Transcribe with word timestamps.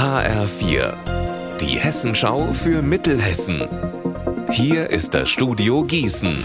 HR4, 0.00 0.94
die 1.60 1.78
Hessenschau 1.78 2.54
für 2.54 2.80
Mittelhessen. 2.80 3.68
Hier 4.48 4.88
ist 4.88 5.12
das 5.12 5.28
Studio 5.28 5.84
Gießen. 5.84 6.42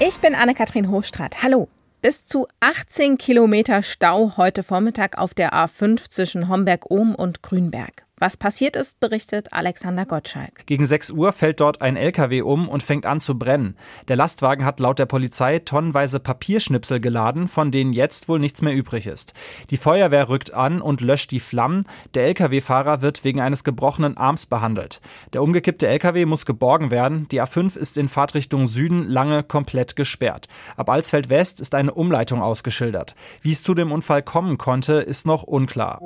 Ich 0.00 0.18
bin 0.20 0.34
Anne-Kathrin 0.34 0.90
Hochstrat. 0.90 1.42
Hallo. 1.42 1.68
Bis 2.00 2.24
zu 2.24 2.48
18 2.60 3.18
Kilometer 3.18 3.82
Stau 3.82 4.38
heute 4.38 4.62
Vormittag 4.62 5.18
auf 5.18 5.34
der 5.34 5.52
A5 5.52 6.08
zwischen 6.08 6.48
Homberg-Ohm 6.48 7.14
und 7.14 7.42
Grünberg. 7.42 8.06
Was 8.20 8.36
passiert 8.36 8.76
ist, 8.76 9.00
berichtet 9.00 9.52
Alexander 9.52 10.06
Gottschalk. 10.06 10.64
Gegen 10.66 10.86
6 10.86 11.10
Uhr 11.10 11.32
fällt 11.32 11.58
dort 11.58 11.82
ein 11.82 11.96
LKW 11.96 12.42
um 12.42 12.68
und 12.68 12.80
fängt 12.80 13.06
an 13.06 13.18
zu 13.18 13.36
brennen. 13.36 13.76
Der 14.06 14.14
Lastwagen 14.14 14.64
hat 14.64 14.78
laut 14.78 15.00
der 15.00 15.06
Polizei 15.06 15.58
tonnenweise 15.58 16.20
Papierschnipsel 16.20 17.00
geladen, 17.00 17.48
von 17.48 17.72
denen 17.72 17.92
jetzt 17.92 18.28
wohl 18.28 18.38
nichts 18.38 18.62
mehr 18.62 18.72
übrig 18.72 19.08
ist. 19.08 19.34
Die 19.70 19.76
Feuerwehr 19.76 20.28
rückt 20.28 20.54
an 20.54 20.80
und 20.80 21.00
löscht 21.00 21.32
die 21.32 21.40
Flammen. 21.40 21.86
Der 22.14 22.26
LKW-Fahrer 22.26 23.02
wird 23.02 23.24
wegen 23.24 23.40
eines 23.40 23.64
gebrochenen 23.64 24.16
Arms 24.16 24.46
behandelt. 24.46 25.00
Der 25.32 25.42
umgekippte 25.42 25.88
LKW 25.88 26.24
muss 26.24 26.46
geborgen 26.46 26.92
werden. 26.92 27.26
Die 27.32 27.42
A5 27.42 27.76
ist 27.76 27.98
in 27.98 28.06
Fahrtrichtung 28.06 28.68
Süden 28.68 29.08
lange 29.08 29.42
komplett 29.42 29.96
gesperrt. 29.96 30.46
Ab 30.76 30.88
Alsfeld 30.88 31.30
West 31.30 31.60
ist 31.60 31.74
eine 31.74 31.92
Umleitung 31.92 32.42
ausgeschildert. 32.42 33.16
Wie 33.42 33.50
es 33.50 33.64
zu 33.64 33.74
dem 33.74 33.90
Unfall 33.90 34.22
kommen 34.22 34.56
konnte, 34.56 34.94
ist 34.94 35.26
noch 35.26 35.42
unklar. 35.42 36.00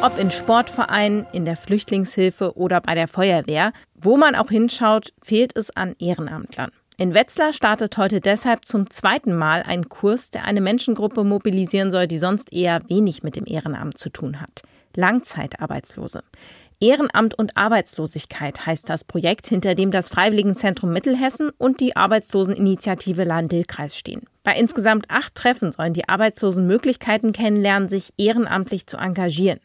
Ob 0.00 0.18
in 0.18 0.30
Sportvereinen, 0.30 1.26
in 1.34 1.44
der 1.44 1.56
Flüchtlingshilfe 1.56 2.56
oder 2.56 2.80
bei 2.80 2.94
der 2.94 3.08
Feuerwehr. 3.08 3.72
Wo 3.94 4.16
man 4.16 4.34
auch 4.34 4.48
hinschaut, 4.48 5.12
fehlt 5.22 5.56
es 5.56 5.74
an 5.76 5.94
Ehrenamtlern. 5.98 6.70
In 6.96 7.12
Wetzlar 7.12 7.52
startet 7.52 7.98
heute 7.98 8.20
deshalb 8.20 8.64
zum 8.64 8.88
zweiten 8.88 9.34
Mal 9.34 9.64
ein 9.66 9.88
Kurs, 9.88 10.30
der 10.30 10.44
eine 10.44 10.60
Menschengruppe 10.60 11.24
mobilisieren 11.24 11.90
soll, 11.90 12.06
die 12.06 12.18
sonst 12.18 12.52
eher 12.52 12.88
wenig 12.88 13.24
mit 13.24 13.34
dem 13.34 13.46
Ehrenamt 13.46 13.98
zu 13.98 14.10
tun 14.10 14.40
hat. 14.40 14.62
Langzeitarbeitslose. 14.94 16.22
Ehrenamt 16.80 17.36
und 17.36 17.56
Arbeitslosigkeit 17.56 18.66
heißt 18.66 18.88
das 18.88 19.04
Projekt, 19.04 19.46
hinter 19.46 19.74
dem 19.74 19.90
das 19.90 20.08
Freiwilligenzentrum 20.08 20.92
Mittelhessen 20.92 21.50
und 21.56 21.80
die 21.80 21.96
Arbeitsloseninitiative 21.96 23.24
Lahn-Dill-Kreis 23.24 23.96
stehen. 23.96 24.22
Bei 24.44 24.54
insgesamt 24.54 25.06
acht 25.08 25.34
Treffen 25.34 25.72
sollen 25.72 25.94
die 25.94 26.08
Arbeitslosen 26.08 26.66
Möglichkeiten 26.66 27.32
kennenlernen, 27.32 27.88
sich 27.88 28.10
ehrenamtlich 28.18 28.86
zu 28.86 28.98
engagieren. 28.98 29.60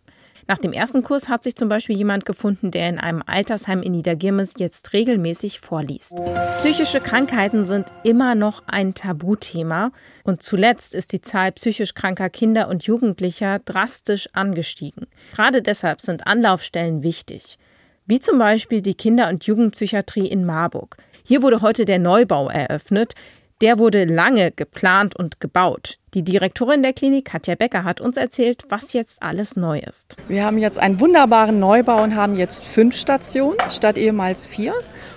Nach 0.47 0.57
dem 0.57 0.73
ersten 0.73 1.03
Kurs 1.03 1.29
hat 1.29 1.43
sich 1.43 1.55
zum 1.55 1.69
Beispiel 1.69 1.95
jemand 1.95 2.25
gefunden, 2.25 2.71
der 2.71 2.89
in 2.89 2.99
einem 2.99 3.23
Altersheim 3.25 3.81
in 3.81 3.91
Niedergirmes 3.91 4.53
jetzt 4.57 4.93
regelmäßig 4.93 5.59
vorliest. 5.59 6.15
Psychische 6.59 6.99
Krankheiten 6.99 7.65
sind 7.65 7.89
immer 8.03 8.35
noch 8.35 8.63
ein 8.67 8.93
Tabuthema 8.93 9.91
und 10.23 10.41
zuletzt 10.43 10.93
ist 10.93 11.13
die 11.13 11.21
Zahl 11.21 11.51
psychisch 11.51 11.93
kranker 11.93 12.29
Kinder 12.29 12.67
und 12.67 12.83
Jugendlicher 12.83 13.59
drastisch 13.59 14.29
angestiegen. 14.33 15.07
Gerade 15.33 15.61
deshalb 15.61 16.01
sind 16.01 16.27
Anlaufstellen 16.27 17.03
wichtig, 17.03 17.57
wie 18.05 18.19
zum 18.19 18.39
Beispiel 18.39 18.81
die 18.81 18.95
Kinder- 18.95 19.29
und 19.29 19.45
Jugendpsychiatrie 19.45 20.27
in 20.27 20.45
Marburg. 20.45 20.97
Hier 21.23 21.41
wurde 21.41 21.61
heute 21.61 21.85
der 21.85 21.99
Neubau 21.99 22.49
eröffnet. 22.49 23.13
Der 23.61 23.77
wurde 23.77 24.05
lange 24.05 24.51
geplant 24.51 25.17
und 25.17 25.41
gebaut. 25.41 25.97
Die 26.13 26.23
Direktorin 26.23 26.81
der 26.81 26.93
Klinik, 26.93 27.25
Katja 27.25 27.55
Becker, 27.55 27.83
hat 27.83 27.99
uns 27.99 28.15
erzählt, 28.15 28.63
was 28.69 28.93
jetzt 28.93 29.21
alles 29.21 29.57
neu 29.57 29.79
ist. 29.79 30.15
Wir 30.29 30.45
haben 30.45 30.57
jetzt 30.57 30.79
einen 30.79 31.01
wunderbaren 31.01 31.59
Neubau 31.59 32.01
und 32.01 32.15
haben 32.15 32.37
jetzt 32.37 32.63
fünf 32.63 32.95
Stationen 32.95 33.57
statt 33.69 33.97
ehemals 33.97 34.47
vier 34.47 34.73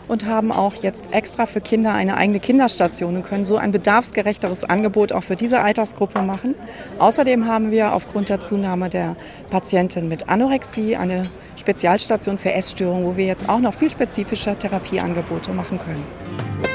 und 0.09 0.27
haben 0.27 0.51
auch 0.51 0.75
jetzt 0.83 1.13
extra 1.13 1.47
für 1.47 1.61
Kinder 1.61 1.95
eine 1.95 2.17
eigene 2.17 2.41
Kinderstation 2.41 3.15
und 3.15 3.23
können 3.23 3.45
so 3.45 3.59
ein 3.59 3.71
bedarfsgerechteres 3.71 4.65
Angebot 4.65 5.13
auch 5.13 5.23
für 5.23 5.37
diese 5.37 5.61
Altersgruppe 5.61 6.21
machen. 6.21 6.57
Außerdem 6.99 7.47
haben 7.47 7.71
wir 7.71 7.93
aufgrund 7.95 8.29
der 8.29 8.41
Zunahme 8.41 8.89
der 8.89 9.15
Patienten 9.51 10.09
mit 10.09 10.29
Anorexie 10.29 10.97
eine 10.97 11.31
Spezialstation 11.55 12.39
für 12.39 12.53
Essstörungen, 12.53 13.07
wo 13.07 13.17
wir 13.17 13.27
jetzt 13.27 13.49
auch 13.49 13.61
noch 13.61 13.75
viel 13.75 13.89
spezifischer 13.89 14.59
Therapieangebote 14.59 15.53
machen 15.53 15.79
können. 15.79 16.72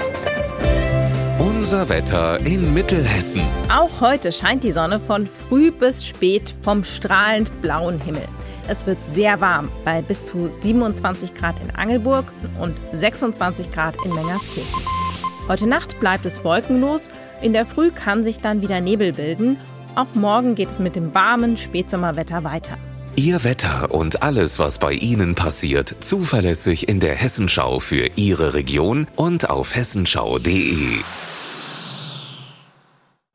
Unser 1.58 1.90
Wetter 1.90 2.40
in 2.46 2.72
Mittelhessen. 2.72 3.42
Auch 3.76 4.00
heute 4.00 4.32
scheint 4.32 4.64
die 4.64 4.72
Sonne 4.72 5.00
von 5.00 5.26
früh 5.26 5.72
bis 5.72 6.06
spät 6.06 6.54
vom 6.62 6.84
strahlend 6.84 7.64
blauen 7.64 8.00
Himmel. 8.00 8.22
Es 8.68 8.86
wird 8.86 9.00
sehr 9.10 9.42
warm 9.42 9.72
bei 9.84 10.04
bis 10.04 10.24
zu 10.24 10.52
27 10.60 11.34
Grad 11.34 11.60
in 11.60 11.72
Angelburg 11.72 12.32
und 12.62 12.76
26 12.94 13.72
Grad 13.72 13.98
in 14.06 14.14
Mengerskirchen. 14.14 14.84
Heute 15.48 15.66
Nacht 15.66 16.00
bleibt 16.00 16.26
es 16.26 16.44
wolkenlos. 16.44 17.10
In 17.42 17.54
der 17.54 17.66
Früh 17.66 17.90
kann 17.90 18.24
sich 18.24 18.38
dann 18.38 18.62
wieder 18.62 18.80
Nebel 18.80 19.14
bilden. 19.14 19.58
Auch 19.96 20.14
morgen 20.14 20.54
geht 20.54 20.70
es 20.70 20.78
mit 20.78 20.96
dem 20.96 21.16
warmen 21.16 21.58
Spätsommerwetter 21.58 22.44
weiter. 22.44 22.78
Ihr 23.16 23.44
Wetter 23.44 23.92
und 23.92 24.22
alles, 24.22 24.60
was 24.60 24.78
bei 24.78 24.94
Ihnen 24.94 25.34
passiert, 25.34 25.96
zuverlässig 26.02 26.88
in 26.88 27.00
der 27.00 27.16
Hessenschau 27.16 27.80
für 27.80 28.12
Ihre 28.16 28.54
Region 28.54 29.08
und 29.16 29.50
auf 29.50 29.76
hessenschau.de. 29.76 31.00